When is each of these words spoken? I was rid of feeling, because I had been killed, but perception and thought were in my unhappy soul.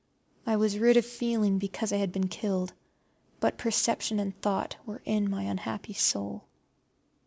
I 0.47 0.55
was 0.55 0.79
rid 0.79 0.97
of 0.97 1.05
feeling, 1.05 1.59
because 1.59 1.93
I 1.93 1.97
had 1.97 2.11
been 2.11 2.27
killed, 2.27 2.73
but 3.39 3.59
perception 3.59 4.19
and 4.19 4.35
thought 4.41 4.75
were 4.83 5.03
in 5.05 5.29
my 5.29 5.43
unhappy 5.43 5.93
soul. 5.93 6.45